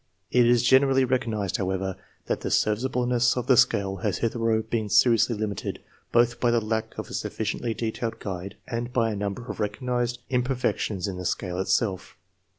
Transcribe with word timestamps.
It 0.31 0.47
is 0.47 0.63
generally 0.63 1.05
recognized, 1.05 1.57
however, 1.57 1.95
that 2.25 2.41
the 2.41 2.49
serviceableness 2.49 3.37
of 3.37 3.45
the 3.45 3.55
scale 3.55 3.97
has 3.97 4.17
hitherto 4.17 4.63
been 4.67 4.89
seriously 4.89 5.35
limited, 5.35 5.77
both 6.11 6.39
by 6.39 6.49
the 6.49 6.59
lack 6.59 6.97
of 6.97 7.11
a 7.11 7.13
sufficiently 7.13 7.75
detailed 7.75 8.17
guide 8.17 8.55
and 8.67 8.91
by 8.91 9.11
a 9.11 9.15
number 9.15 9.45
of 9.45 9.59
recognized 9.59 10.17
imperfections 10.31 11.07
in 11.07 11.17
the 11.17 11.25
scale 11.25 11.59
itself. 11.59 12.17